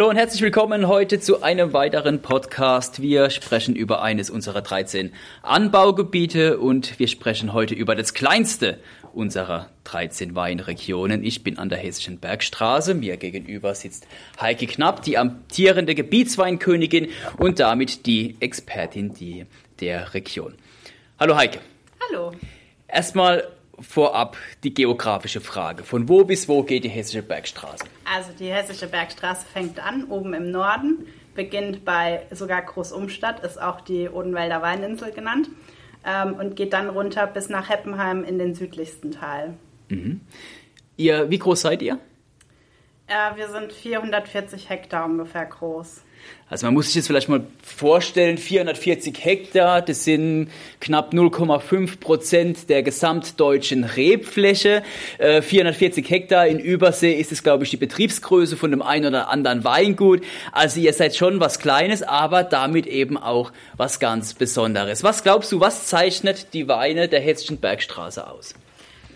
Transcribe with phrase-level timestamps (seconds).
[0.00, 3.02] Hallo und herzlich willkommen heute zu einem weiteren Podcast.
[3.02, 5.12] Wir sprechen über eines unserer 13
[5.42, 8.78] Anbaugebiete und wir sprechen heute über das kleinste
[9.12, 11.22] unserer 13 Weinregionen.
[11.22, 12.94] Ich bin an der Hessischen Bergstraße.
[12.94, 14.06] Mir gegenüber sitzt
[14.40, 19.12] Heike Knapp, die amtierende Gebietsweinkönigin und damit die Expertin
[19.80, 20.54] der Region.
[21.18, 21.58] Hallo Heike.
[22.08, 22.32] Hallo.
[22.88, 23.46] Erstmal
[23.80, 25.84] vorab die geografische Frage.
[25.84, 27.84] Von wo bis wo geht die Hessische Bergstraße?
[28.04, 33.80] Also die Hessische Bergstraße fängt an, oben im Norden, beginnt bei sogar Großumstadt, ist auch
[33.80, 35.48] die Odenwälder Weininsel genannt,
[36.04, 39.54] ähm, und geht dann runter bis nach Heppenheim in den südlichsten Teil.
[39.88, 40.20] Mhm.
[40.96, 41.98] Ihr, wie groß seid ihr?
[43.06, 46.02] Äh, wir sind 440 Hektar ungefähr groß.
[46.50, 52.68] Also man muss sich jetzt vielleicht mal vorstellen, 440 Hektar, das sind knapp 0,5 Prozent
[52.68, 54.82] der gesamtdeutschen Rebfläche.
[55.18, 59.28] 440 äh, Hektar in Übersee ist es, glaube ich, die Betriebsgröße von dem einen oder
[59.28, 60.24] anderen Weingut.
[60.50, 65.04] Also ihr seid schon was Kleines, aber damit eben auch was ganz Besonderes.
[65.04, 68.54] Was glaubst du, was zeichnet die Weine der Hessischen Bergstraße aus?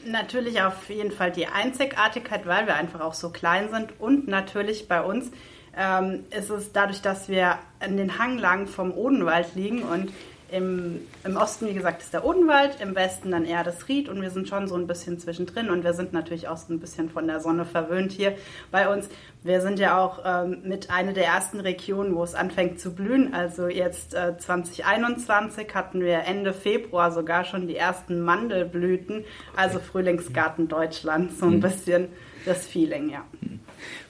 [0.07, 4.87] Natürlich auf jeden Fall die Einzigartigkeit, weil wir einfach auch so klein sind und natürlich
[4.87, 5.33] bei uns
[5.79, 10.13] ähm, ist es dadurch, dass wir in den Hanglagen vom Odenwald liegen und
[10.55, 14.23] im, im Osten, wie gesagt, ist der Odenwald, im Westen dann eher das Ried und
[14.23, 17.11] wir sind schon so ein bisschen zwischendrin und wir sind natürlich auch so ein bisschen
[17.11, 18.35] von der Sonne verwöhnt hier
[18.71, 19.09] bei uns.
[19.43, 23.35] Wir sind ja auch ähm, mit einer der ersten Regionen, wo es anfängt zu blühen.
[23.35, 29.25] Also jetzt äh, 2021 hatten wir Ende Februar sogar schon die ersten Mandelblüten,
[29.57, 31.61] also Frühlingsgarten Deutschland, so ein mhm.
[31.61, 32.09] bisschen
[32.45, 33.25] das Feeling, ja.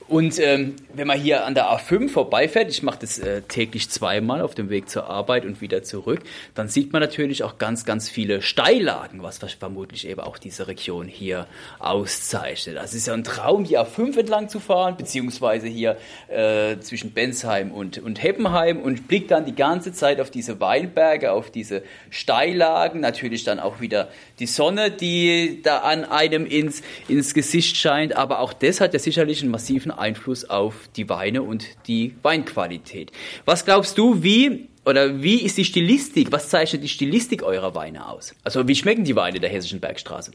[0.07, 4.43] Und ähm, wenn man hier an der A5 vorbeifährt, ich mache das äh, täglich zweimal
[4.43, 6.21] auf dem Weg zur Arbeit und wieder zurück,
[6.55, 11.09] dann sieht man natürlich auch ganz, ganz viele Steillagen, was vermutlich eben auch diese Region
[11.09, 11.47] hier
[11.79, 12.77] auszeichnet.
[12.77, 15.97] Also es ist ja ein Traum, die A5 entlang zu fahren, beziehungsweise hier
[16.29, 21.33] äh, zwischen Bensheim und, und Heppenheim und blickt dann die ganze Zeit auf diese Weinberge,
[21.33, 27.33] auf diese Steillagen, natürlich dann auch wieder die Sonne, die da an einem ins, ins
[27.33, 31.67] Gesicht scheint, aber auch das hat ja sicherlich einen massiven Einfluss auf die Weine und
[31.87, 33.13] die Weinqualität.
[33.45, 36.31] Was glaubst du, wie oder wie ist die Stilistik?
[36.31, 38.35] Was zeichnet die Stilistik eurer Weine aus?
[38.45, 40.33] Also wie schmecken die Weine der Hessischen Bergstraße?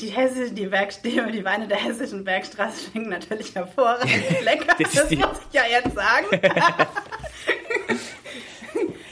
[0.00, 4.12] Die, Hessische, die, Bergstäbe, die Weine der Hessischen Bergstraße schmecken natürlich hervorragend
[4.44, 4.76] lecker.
[4.78, 6.26] das, das muss ich ja jetzt sagen.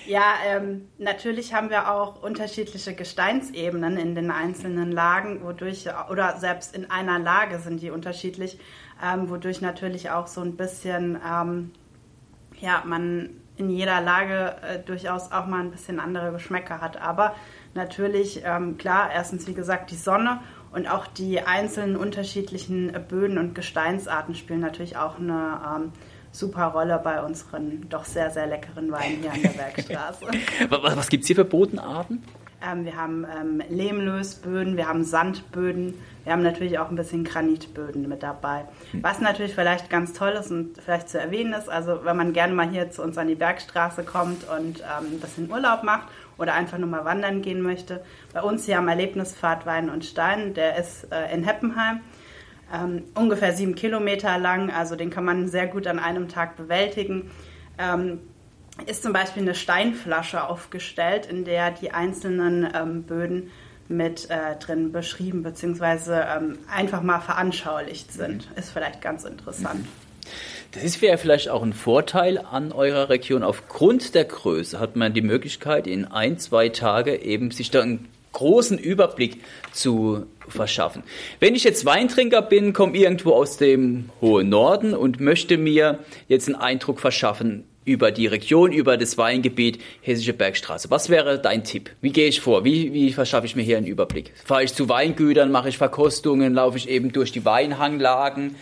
[0.08, 6.74] Ja, ähm, natürlich haben wir auch unterschiedliche Gesteinsebenen in den einzelnen Lagen, wodurch, oder selbst
[6.74, 8.58] in einer Lage sind die unterschiedlich,
[9.02, 11.70] ähm, wodurch natürlich auch so ein bisschen, ähm,
[12.60, 17.00] ja, man in jeder Lage äh, durchaus auch mal ein bisschen andere Geschmäcker hat.
[17.00, 17.34] Aber
[17.74, 20.40] natürlich, ähm, klar, erstens wie gesagt die Sonne
[20.72, 25.92] und auch die einzelnen unterschiedlichen Böden und Gesteinsarten spielen natürlich auch eine ähm,
[26.30, 30.26] super Rolle bei unseren doch sehr, sehr leckeren Weinen hier an der Bergstraße.
[30.70, 32.22] was gibt es hier für Bodenarten?
[32.60, 35.94] Ähm, wir haben ähm, Lehmlösböden, wir haben Sandböden,
[36.28, 38.66] wir haben natürlich auch ein bisschen Granitböden mit dabei.
[38.90, 39.02] Hm.
[39.02, 42.52] Was natürlich vielleicht ganz toll ist und vielleicht zu erwähnen ist, also wenn man gerne
[42.52, 46.52] mal hier zu uns an die Bergstraße kommt und ähm, ein bisschen Urlaub macht oder
[46.52, 50.76] einfach nur mal wandern gehen möchte, bei uns hier am Erlebnispfad Wein und Stein, der
[50.76, 52.00] ist äh, in Heppenheim
[52.74, 57.30] ähm, ungefähr sieben Kilometer lang, also den kann man sehr gut an einem Tag bewältigen.
[57.78, 58.20] Ähm,
[58.84, 63.50] ist zum Beispiel eine Steinflasche aufgestellt, in der die einzelnen ähm, Böden
[63.88, 66.12] mit äh, drin beschrieben bzw.
[66.12, 68.50] Ähm, einfach mal veranschaulicht sind.
[68.50, 68.58] Mhm.
[68.58, 69.86] Ist vielleicht ganz interessant.
[70.72, 73.42] Das ist ja vielleicht auch ein Vorteil an eurer Region.
[73.42, 78.08] Aufgrund der Größe hat man die Möglichkeit, in ein, zwei Tage eben sich da einen
[78.32, 81.02] großen Überblick zu verschaffen.
[81.40, 86.48] Wenn ich jetzt Weintrinker bin, komme irgendwo aus dem hohen Norden und möchte mir jetzt
[86.48, 90.90] einen Eindruck verschaffen über die Region, über das Weingebiet Hessische Bergstraße.
[90.90, 91.90] Was wäre dein Tipp?
[92.02, 92.64] Wie gehe ich vor?
[92.64, 94.32] Wie, wie verschaffe ich mir hier einen Überblick?
[94.44, 98.56] Fahre ich zu Weingütern, mache ich Verkostungen, laufe ich eben durch die Weinhanglagen?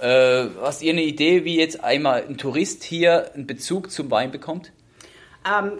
[0.00, 4.30] Äh, hast ihr eine Idee, wie jetzt einmal ein Tourist hier einen Bezug zum Wein
[4.30, 4.72] bekommt?
[5.46, 5.72] Ähm,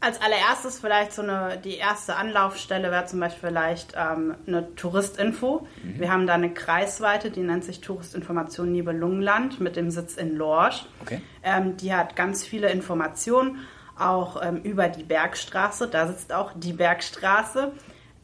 [0.00, 5.66] als allererstes vielleicht so eine, die erste Anlaufstelle wäre zum Beispiel vielleicht ähm, eine Touristinfo.
[5.82, 6.00] Mhm.
[6.00, 10.86] Wir haben da eine Kreisweite, die nennt sich Touristinformation Nibelungenland mit dem Sitz in Lorsch.
[11.02, 11.20] Okay.
[11.42, 13.58] Ähm, die hat ganz viele Informationen,
[13.98, 15.88] auch ähm, über die Bergstraße.
[15.88, 17.72] Da sitzt auch die Bergstraße.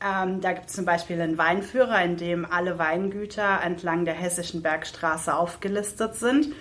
[0.00, 4.62] Ähm, da gibt es zum Beispiel einen Weinführer, in dem alle Weingüter entlang der hessischen
[4.62, 6.54] Bergstraße aufgelistet sind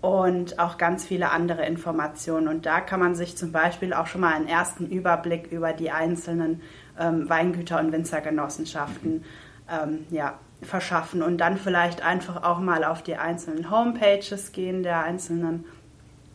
[0.00, 2.48] und auch ganz viele andere Informationen.
[2.48, 5.90] Und da kann man sich zum Beispiel auch schon mal einen ersten Überblick über die
[5.90, 6.62] einzelnen
[6.98, 9.24] ähm, Weingüter und Winzergenossenschaften
[9.70, 15.02] ähm, ja, verschaffen und dann vielleicht einfach auch mal auf die einzelnen Homepages gehen der
[15.04, 15.64] einzelnen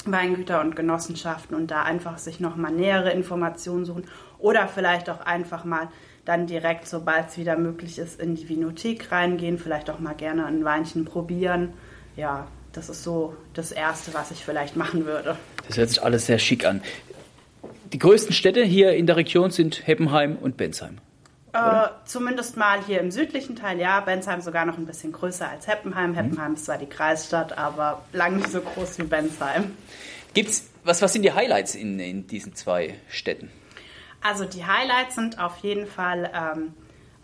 [0.05, 4.05] Weingüter und Genossenschaften und da einfach sich nochmal nähere Informationen suchen
[4.37, 5.89] oder vielleicht auch einfach mal
[6.25, 10.45] dann direkt, sobald es wieder möglich ist, in die Vinothek reingehen, vielleicht auch mal gerne
[10.45, 11.73] ein Weinchen probieren.
[12.15, 15.37] Ja, das ist so das Erste, was ich vielleicht machen würde.
[15.67, 16.81] Das hört sich alles sehr schick an.
[17.93, 20.97] Die größten Städte hier in der Region sind Heppenheim und Bensheim.
[21.53, 24.01] Äh, zumindest mal hier im südlichen Teil, ja.
[24.01, 26.11] Bensheim sogar noch ein bisschen größer als Heppenheim.
[26.11, 26.15] Mhm.
[26.15, 29.71] Heppenheim ist zwar die Kreisstadt, aber lang nicht so groß wie Bensheim.
[30.33, 33.49] Gibt's, was, was sind die Highlights in, in diesen zwei Städten?
[34.21, 36.73] Also die Highlights sind auf jeden Fall ähm,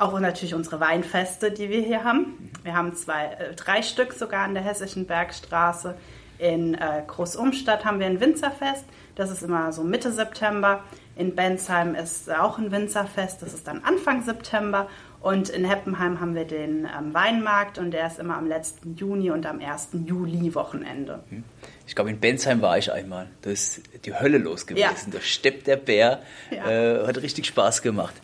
[0.02, 2.52] auch natürlich unsere Weinfeste, die wir hier haben.
[2.64, 5.96] Wir haben zwei, äh, drei Stück sogar an der Hessischen Bergstraße.
[6.40, 8.84] In äh, Großumstadt haben wir ein Winzerfest.
[9.16, 10.84] Das ist immer so Mitte September.
[11.16, 13.44] In Bensheim ist auch ein Winzerfest.
[13.44, 14.90] Das ist dann Anfang September.
[15.20, 19.30] Und in Heppenheim haben wir den ähm, Weinmarkt und der ist immer am letzten Juni
[19.30, 19.90] und am 1.
[20.08, 21.24] Juli Wochenende.
[21.30, 21.44] Hm.
[21.86, 23.28] Ich glaube, in Bensheim war ich einmal.
[23.44, 24.82] Da ist die Hölle los gewesen.
[24.82, 24.96] Ja.
[25.12, 26.24] Da steppt der Bär.
[26.50, 26.72] Ja.
[26.72, 28.16] Äh, hat richtig Spaß gemacht.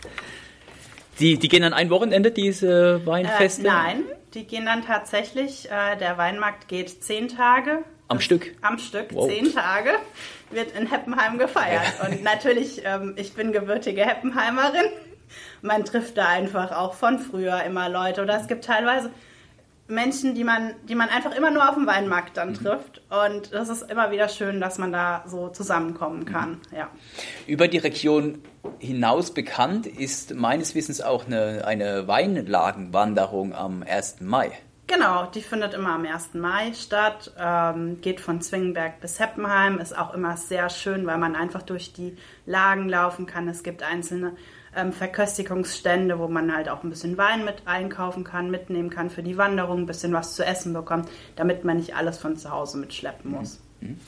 [1.20, 3.64] Die, die gehen dann ein Wochenende, diese Weinfeste?
[3.64, 4.04] Äh, nein,
[4.34, 7.84] die gehen dann tatsächlich, äh, der Weinmarkt geht zehn Tage.
[8.08, 8.56] Am Stück?
[8.62, 9.28] Am Stück, wow.
[9.28, 9.92] zehn Tage,
[10.52, 11.84] wird in Heppenheim gefeiert.
[12.00, 12.08] Ja.
[12.08, 14.86] Und natürlich, ähm, ich bin gebürtige Heppenheimerin.
[15.62, 18.22] Man trifft da einfach auch von früher immer Leute.
[18.22, 19.12] Oder es gibt teilweise
[19.88, 22.56] Menschen, die man, die man einfach immer nur auf dem Weinmarkt dann mhm.
[22.56, 23.02] trifft.
[23.10, 26.60] Und das ist immer wieder schön, dass man da so zusammenkommen kann.
[26.76, 26.90] Ja.
[27.46, 28.42] Über die Region
[28.80, 34.22] hinaus bekannt ist meines Wissens auch eine, eine Weinlagenwanderung am 1.
[34.22, 34.52] Mai.
[34.88, 36.34] Genau, die findet immer am 1.
[36.36, 41.36] Mai statt, ähm, geht von Zwingenberg bis Heppenheim, ist auch immer sehr schön, weil man
[41.36, 43.50] einfach durch die Lagen laufen kann.
[43.50, 44.38] Es gibt einzelne
[44.78, 49.24] ähm, Verköstigungsstände, wo man halt auch ein bisschen Wein mit einkaufen kann, mitnehmen kann für
[49.24, 52.78] die Wanderung, ein bisschen was zu essen bekommt, damit man nicht alles von zu Hause
[52.78, 53.60] mitschleppen muss.
[53.82, 54.00] Mhm.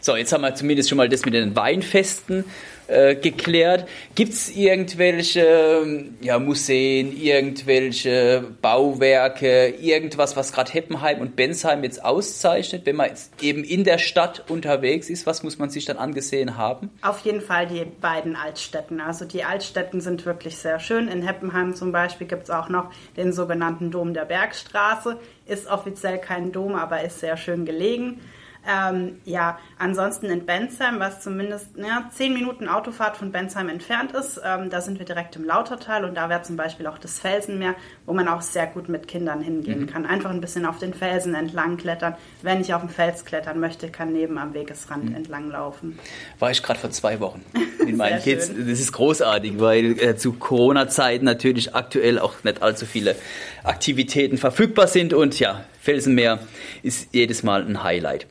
[0.00, 2.44] So, jetzt haben wir zumindest schon mal das mit den Weinfesten
[2.86, 3.88] äh, geklärt.
[4.14, 12.84] Gibt es irgendwelche ja, Museen, irgendwelche Bauwerke, irgendwas, was gerade Heppenheim und Bensheim jetzt auszeichnet,
[12.84, 15.26] wenn man jetzt eben in der Stadt unterwegs ist?
[15.26, 16.90] Was muss man sich dann angesehen haben?
[17.00, 19.00] Auf jeden Fall die beiden Altstädten.
[19.00, 21.08] Also die Altstädten sind wirklich sehr schön.
[21.08, 25.18] In Heppenheim zum Beispiel gibt es auch noch den sogenannten Dom der Bergstraße.
[25.46, 28.20] Ist offiziell kein Dom, aber ist sehr schön gelegen.
[28.66, 34.40] Ähm, ja, ansonsten in Bensheim, was zumindest ja, zehn Minuten Autofahrt von Bensheim entfernt ist,
[34.44, 37.74] ähm, da sind wir direkt im Lautertal und da wäre zum Beispiel auch das Felsenmeer,
[38.06, 39.86] wo man auch sehr gut mit Kindern hingehen mhm.
[39.86, 40.06] kann.
[40.06, 42.14] Einfach ein bisschen auf den Felsen entlang klettern.
[42.42, 45.16] Wenn ich auf dem Fels klettern möchte, kann neben am Wegesrand mhm.
[45.16, 45.98] entlang laufen.
[46.38, 47.44] War ich gerade vor zwei Wochen
[47.84, 48.46] mit meinen Kids.
[48.46, 48.68] Schön.
[48.68, 53.16] Das ist großartig, weil äh, zu Corona-Zeiten natürlich aktuell auch nicht allzu viele
[53.62, 56.38] Aktivitäten verfügbar sind und ja, Felsenmeer
[56.82, 58.26] ist jedes Mal ein Highlight.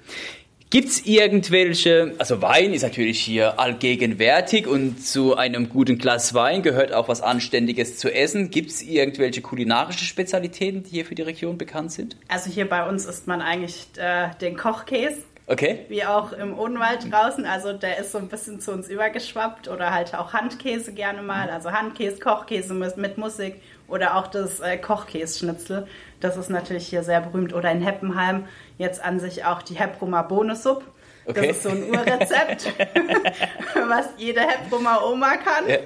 [0.71, 6.63] Gibt es irgendwelche, also Wein ist natürlich hier allgegenwärtig und zu einem guten Glas Wein
[6.63, 8.49] gehört auch was Anständiges zu essen.
[8.49, 12.17] Gibt es irgendwelche kulinarische Spezialitäten, die hier für die Region bekannt sind?
[12.27, 15.17] Also hier bei uns isst man eigentlich äh, den Kochkäse.
[15.45, 15.85] Okay.
[15.89, 17.45] Wie auch im Odenwald draußen.
[17.45, 19.67] Also der ist so ein bisschen zu uns übergeschwappt.
[19.67, 21.49] Oder halt auch Handkäse gerne mal.
[21.49, 23.61] Also Handkäse, Kochkäse mit, mit Musik.
[23.93, 25.85] Oder auch das äh, Kochkäse-Schnitzel.
[26.19, 27.53] Das ist natürlich hier sehr berühmt.
[27.53, 28.47] Oder in Heppenheim
[28.79, 30.83] jetzt an sich auch die Heppromer Bohnesuppe.
[31.25, 31.47] Okay.
[31.47, 32.65] Das ist so ein Urrezept,
[33.87, 35.69] was jede Heppromer Oma kann.
[35.69, 35.77] Ja.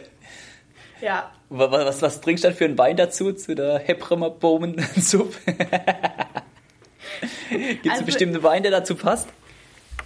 [1.02, 1.32] ja.
[1.50, 5.38] Was, was trinkst du dann für einen Wein dazu, zu der Heppromer Bohnensuppe?
[7.50, 9.28] Gibt es also, einen bestimmten Wein, der dazu passt?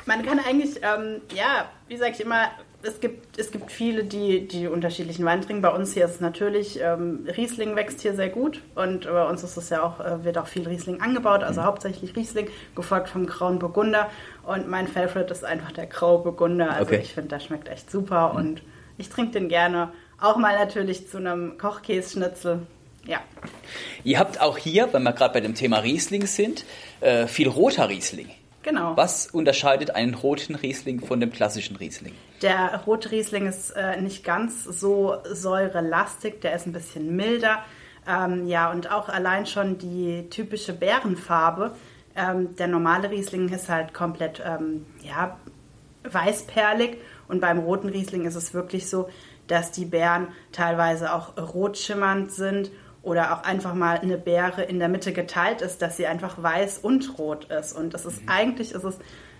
[0.07, 2.49] Man kann eigentlich, ähm, ja, wie sage ich immer,
[2.83, 5.61] es gibt, es gibt viele, die die unterschiedlichen Wein trinken.
[5.61, 9.43] Bei uns hier ist es natürlich, ähm, Riesling wächst hier sehr gut und bei uns
[9.43, 11.65] ist es ja auch, äh, wird auch viel Riesling angebaut, also mhm.
[11.65, 14.09] hauptsächlich Riesling, gefolgt vom Grauen Burgunder.
[14.43, 16.71] Und mein Favorite ist einfach der Graue Burgunder.
[16.71, 17.01] Also okay.
[17.03, 18.39] ich finde, der schmeckt echt super mhm.
[18.39, 18.61] und
[18.97, 19.91] ich trinke den gerne.
[20.19, 22.59] Auch mal natürlich zu einem Kochkässchnitzel.
[23.05, 23.19] Ja.
[24.03, 26.65] Ihr habt auch hier, wenn wir gerade bei dem Thema Riesling sind,
[26.99, 28.29] äh, viel roter Riesling.
[28.63, 28.95] Genau.
[28.95, 32.13] Was unterscheidet einen roten Riesling von dem klassischen Riesling?
[32.41, 37.63] Der rote Riesling ist äh, nicht ganz so säurelastig, der ist ein bisschen milder.
[38.07, 41.71] Ähm, ja, und auch allein schon die typische Bärenfarbe.
[42.15, 45.37] Ähm, der normale Riesling ist halt komplett ähm, ja,
[46.03, 49.09] weißperlig und beim roten Riesling ist es wirklich so,
[49.47, 52.71] dass die Beeren teilweise auch rot schimmernd sind
[53.03, 56.79] oder auch einfach mal eine Beere in der Mitte geteilt ist, dass sie einfach weiß
[56.79, 57.73] und rot ist.
[57.73, 58.29] Und das ist mhm.
[58.29, 58.99] eigentlich ist es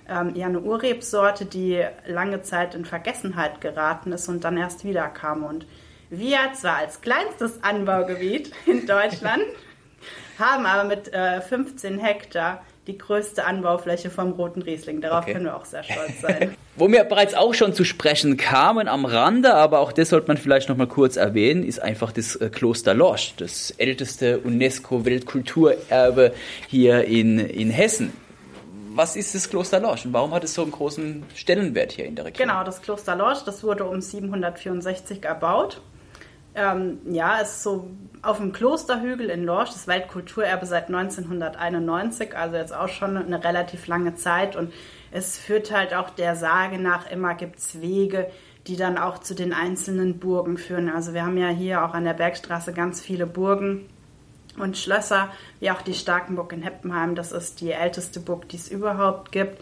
[0.10, 5.44] ähm, ja eine Urrebsorte, die lange Zeit in Vergessenheit geraten ist und dann erst wiederkam.
[5.44, 5.68] Und
[6.10, 9.44] wir zwar als kleinstes Anbaugebiet in Deutschland
[10.39, 15.02] haben aber mit äh, 15 Hektar die größte Anbaufläche vom roten Riesling.
[15.02, 15.34] Darauf okay.
[15.34, 16.56] können wir auch sehr stolz sein.
[16.76, 20.38] Wo wir bereits auch schon zu sprechen kamen am Rande, aber auch das sollte man
[20.38, 26.34] vielleicht noch mal kurz erwähnen, ist einfach das äh, Kloster Lorsch, das älteste UNESCO-Weltkulturerbe
[26.68, 28.14] hier in, in Hessen
[28.94, 32.16] was ist das Kloster Lorsch und warum hat es so einen großen Stellenwert hier in
[32.16, 32.48] der Region?
[32.48, 35.82] Genau, das Kloster Lorsch, das wurde um 764 erbaut.
[36.53, 37.89] Ähm, ja, ist so
[38.22, 43.88] auf dem Klosterhügel in Lorsch, das Weltkulturerbe seit 1991, also jetzt auch schon eine relativ
[43.88, 44.55] lange Zeit.
[44.55, 44.74] Und
[45.12, 48.29] es führt halt auch der Sage nach immer, gibt es Wege,
[48.67, 50.89] die dann auch zu den einzelnen Burgen führen.
[50.89, 53.88] Also wir haben ja hier auch an der Bergstraße ganz viele Burgen
[54.58, 55.29] und Schlösser,
[55.60, 57.15] wie auch die Starkenburg in Heppenheim.
[57.15, 59.62] Das ist die älteste Burg, die es überhaupt gibt.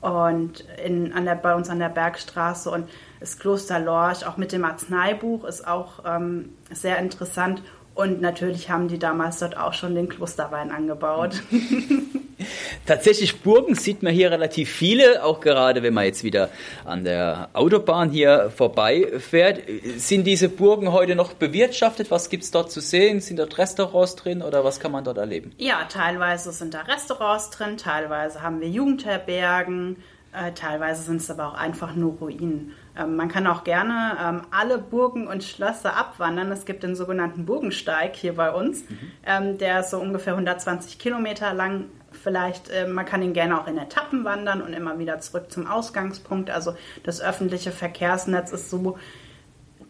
[0.00, 2.88] Und in, an der, bei uns an der Bergstraße und
[3.20, 7.62] das Kloster Lorch, auch mit dem Arzneibuch, ist auch ähm, sehr interessant.
[7.94, 11.42] Und natürlich haben die damals dort auch schon den Klosterwein angebaut.
[12.86, 16.48] Tatsächlich Burgen sieht man hier relativ viele, auch gerade wenn man jetzt wieder
[16.84, 19.60] an der Autobahn hier vorbeifährt.
[19.96, 22.10] Sind diese Burgen heute noch bewirtschaftet?
[22.10, 23.20] Was gibt es dort zu sehen?
[23.20, 25.52] Sind dort Restaurants drin oder was kann man dort erleben?
[25.58, 29.96] Ja, teilweise sind da Restaurants drin, teilweise haben wir Jugendherbergen,
[30.32, 32.72] äh, teilweise sind es aber auch einfach nur Ruinen.
[32.96, 36.52] Ähm, man kann auch gerne ähm, alle Burgen und Schlösser abwandern.
[36.52, 38.88] Es gibt den sogenannten Burgensteig hier bei uns.
[38.88, 38.98] Mhm.
[39.26, 41.86] Ähm, der ist so ungefähr 120 Kilometer lang.
[42.12, 45.66] Vielleicht, äh, man kann ihn gerne auch in Etappen wandern und immer wieder zurück zum
[45.66, 46.50] Ausgangspunkt.
[46.50, 48.98] Also das öffentliche Verkehrsnetz ist so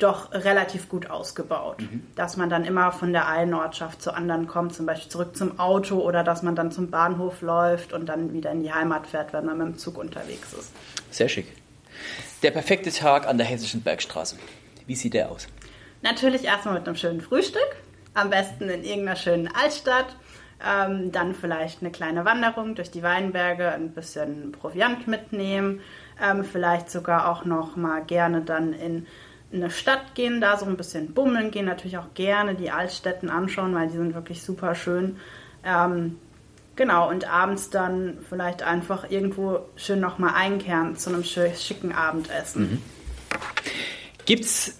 [0.03, 2.07] doch relativ gut ausgebaut, mhm.
[2.17, 5.59] dass man dann immer von der einen Ortschaft zur anderen kommt, zum Beispiel zurück zum
[5.59, 9.33] Auto oder dass man dann zum Bahnhof läuft und dann wieder in die Heimat fährt,
[9.33, 10.73] wenn man mit dem Zug unterwegs ist.
[11.11, 11.47] Sehr schick.
[12.43, 14.37] Der perfekte Tag an der Hessischen Bergstraße.
[14.87, 15.47] Wie sieht der aus?
[16.03, 17.77] Natürlich erstmal mit einem schönen Frühstück.
[18.15, 20.17] Am besten in irgendeiner schönen Altstadt.
[20.67, 25.81] Ähm, dann vielleicht eine kleine Wanderung durch die Weinberge, ein bisschen Proviant mitnehmen.
[26.23, 29.07] Ähm, vielleicht sogar auch noch mal gerne dann in
[29.53, 31.67] eine Stadt gehen, da so ein bisschen bummeln gehen.
[31.67, 35.17] Natürlich auch gerne die Altstädten anschauen, weil die sind wirklich super schön.
[35.65, 36.17] Ähm,
[36.81, 42.81] Genau, und abends dann vielleicht einfach irgendwo schön nochmal einkehren zu einem schicken Abendessen.
[44.27, 44.35] Mhm.
[44.41, 44.79] Es,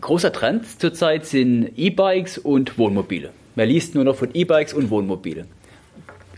[0.00, 3.30] großer Trend zurzeit sind E-Bikes und Wohnmobile.
[3.54, 5.46] Man liest nur noch von E-Bikes und Wohnmobile.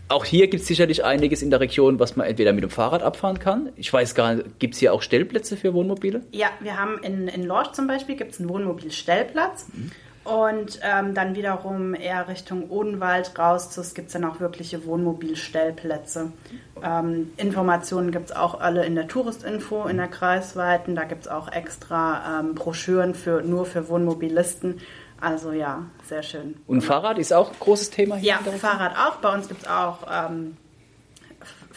[0.09, 3.03] Auch hier gibt es sicherlich einiges in der Region, was man entweder mit dem Fahrrad
[3.03, 3.69] abfahren kann.
[3.75, 6.23] Ich weiß gar nicht, gibt es hier auch Stellplätze für Wohnmobile?
[6.31, 9.67] Ja, wir haben in, in Lorch zum Beispiel gibt's einen Wohnmobilstellplatz.
[9.71, 9.91] Mhm.
[10.23, 16.31] Und ähm, dann wiederum eher Richtung Odenwald raus, es gibt dann auch wirkliche Wohnmobilstellplätze.
[16.83, 20.95] Ähm, Informationen gibt es auch alle in der Touristinfo, in der Kreisweiten.
[20.95, 24.81] Da gibt es auch extra ähm, Broschüren für, nur für Wohnmobilisten.
[25.21, 26.55] Also ja, sehr schön.
[26.67, 28.37] Und Fahrrad ist auch ein großes Thema hier?
[28.45, 29.17] Ja, Fahrrad auch.
[29.17, 30.57] Bei uns gibt es auch ähm,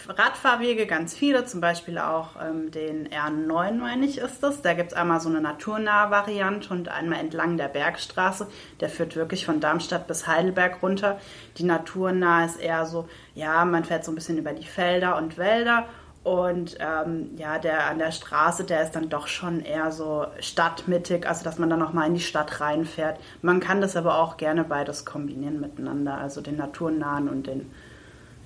[0.09, 4.63] Radfahrwege, ganz viele, zum Beispiel auch ähm, den R9, meine ich, ist das.
[4.63, 8.49] Da gibt es einmal so eine naturnahe Variante und einmal entlang der Bergstraße.
[8.81, 11.21] Der führt wirklich von Darmstadt bis Heidelberg runter.
[11.59, 15.39] Die naturnahe ist eher so, ja, man fährt so ein bisschen über die Felder und
[15.39, 15.87] Wälder.
[16.25, 21.27] Und ähm, ja, der an der Straße, der ist dann doch schon eher so stadtmittig,
[21.27, 23.19] also dass man dann nochmal in die Stadt reinfährt.
[23.41, 27.73] Man kann das aber auch gerne beides kombinieren miteinander, also den naturnahen und den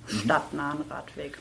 [0.07, 1.37] stadtnahen Radweg.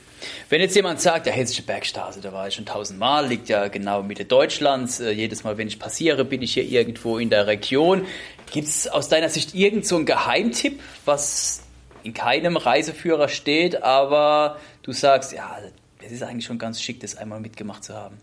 [0.50, 4.02] Wenn jetzt jemand sagt, der Hessische Bergstraße, da war ich schon tausendmal, liegt ja genau
[4.02, 5.00] Mitte Deutschlands.
[5.00, 8.06] Äh, jedes Mal, wenn ich passiere, bin ich hier irgendwo in der Region.
[8.50, 11.62] Gibt es aus deiner Sicht irgendeinen so Geheimtipp, was
[12.02, 15.58] in keinem Reiseführer steht, aber du sagst, ja,
[16.06, 18.18] es ist eigentlich schon ganz schick, das einmal mitgemacht zu haben?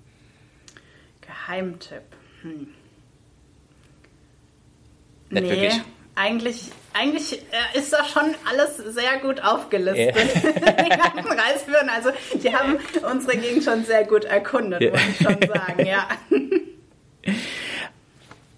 [1.21, 2.03] Geheimtipp.
[2.41, 2.67] Hm.
[5.29, 5.81] Nicht nee, wirklich.
[6.15, 10.15] Eigentlich, eigentlich äh, ist da schon alles sehr gut aufgelistet.
[10.15, 10.73] Yeah.
[10.83, 12.77] die ganzen Reisführer, also die haben
[13.11, 14.91] unsere Gegend schon sehr gut erkundet, yeah.
[14.91, 16.07] muss ich schon sagen, ja.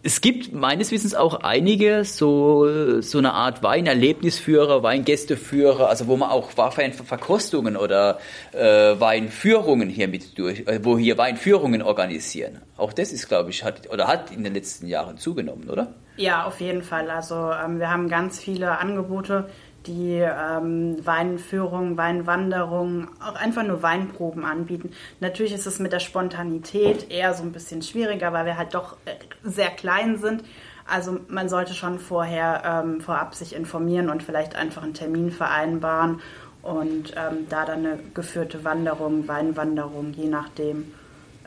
[0.06, 6.30] Es gibt meines Wissens auch einige so, so eine Art Weinerlebnisführer, Weingästeführer, also wo man
[6.30, 8.20] auch Weinverkostungen oder
[8.52, 8.60] äh,
[9.00, 12.62] Weinführungen hier mit durch, äh, wo hier Weinführungen organisieren.
[12.78, 15.96] Auch das ist, glaube ich, hat oder hat in den letzten Jahren zugenommen, oder?
[16.18, 17.10] Ja, auf jeden Fall.
[17.10, 19.50] Also ähm, wir haben ganz viele Angebote,
[19.88, 24.92] die ähm, Weinführungen, Weinwanderungen, auch einfach nur Weinproben anbieten.
[25.20, 28.98] Natürlich ist es mit der Spontanität eher so ein bisschen schwieriger, weil wir halt doch
[29.06, 29.12] äh,
[29.44, 30.44] sehr klein sind.
[30.88, 36.22] Also man sollte schon vorher ähm, vorab sich informieren und vielleicht einfach einen Termin vereinbaren
[36.62, 40.92] und ähm, da dann eine geführte Wanderung, Weinwanderung, je nachdem,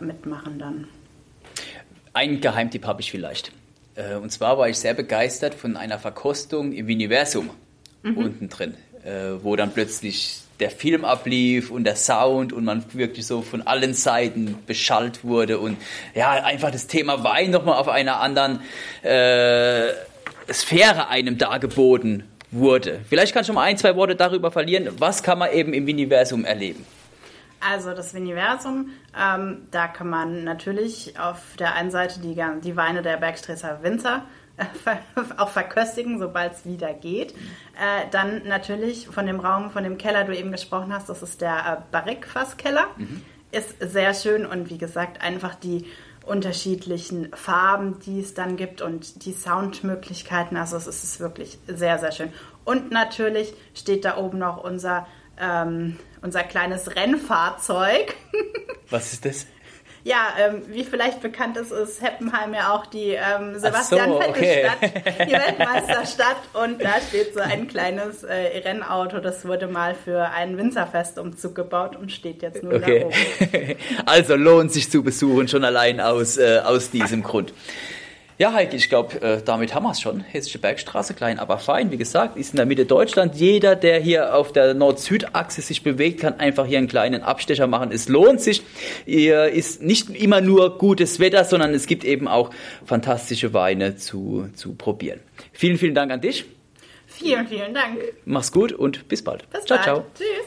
[0.00, 0.88] mitmachen dann.
[2.12, 3.52] Ein Geheimtipp habe ich vielleicht.
[3.95, 7.50] Äh, und zwar war ich sehr begeistert von einer Verkostung im Universum
[8.02, 8.17] mhm.
[8.17, 8.75] unten drin,
[9.05, 13.62] äh, wo dann plötzlich der Film ablief und der Sound und man wirklich so von
[13.62, 15.76] allen Seiten beschallt wurde und
[16.14, 18.61] ja, einfach das Thema Wein nochmal auf einer anderen
[19.02, 19.93] äh,
[20.52, 23.00] Sphäre einem dargeboten wurde.
[23.09, 24.88] Vielleicht kannst du mal ein, zwei Worte darüber verlieren.
[24.99, 26.85] Was kann man eben im Universum erleben?
[27.61, 33.02] Also das Universum, ähm, da kann man natürlich auf der einen Seite die, die Weine
[33.02, 34.25] der Bergstresser Winzer
[35.37, 37.33] auch verköstigen, sobald es wieder geht.
[37.33, 41.41] Äh, dann natürlich von dem Raum, von dem Keller, du eben gesprochen hast, das ist
[41.41, 42.87] der äh, Barrique-Fasskeller.
[42.97, 43.23] Mhm.
[43.50, 45.87] Ist sehr schön und wie gesagt, einfach die
[46.29, 50.57] unterschiedlichen Farben, die es dann gibt und die Soundmöglichkeiten.
[50.57, 52.33] Also es ist wirklich sehr, sehr schön.
[52.65, 55.07] Und natürlich steht da oben noch unser,
[55.38, 58.15] ähm, unser kleines Rennfahrzeug.
[58.91, 59.47] Was ist das?
[60.05, 64.78] Ja, ähm, wie vielleicht bekannt ist, ist Heppenheim ja auch die ähm, Sebastian so, Vettel-Stadt,
[64.83, 65.26] okay.
[65.26, 66.37] die Weltmeisterstadt.
[66.55, 71.97] Und da steht so ein kleines äh, Rennauto, das wurde mal für einen Winzerfestumzug gebaut
[71.97, 73.00] und steht jetzt nur okay.
[73.00, 73.76] da oben.
[74.07, 77.52] Also lohnt sich zu besuchen, schon allein aus, äh, aus diesem Grund.
[78.38, 80.21] Ja, Heike, ich glaube, äh, damit haben wir es schon.
[80.21, 81.90] Hessische Bergstraße, klein, aber fein.
[81.90, 83.35] Wie gesagt, ist in der Mitte Deutschland.
[83.35, 87.90] Jeder, der hier auf der Nord-Süd-Achse sich bewegt, kann einfach hier einen kleinen Abstecher machen.
[87.90, 88.62] Es lohnt sich.
[89.07, 92.50] Hier ist nicht immer nur gutes Wetter, sondern es gibt eben auch
[92.87, 95.18] fantastische Weine zu, zu probieren.
[95.52, 96.45] Vielen, vielen Dank an dich.
[97.09, 97.99] Vielen, vielen Dank.
[98.25, 99.50] Mach's gut und bis bald.
[99.50, 99.85] Bis ciao, bald.
[99.85, 100.04] ciao.
[100.16, 100.47] Tschüss.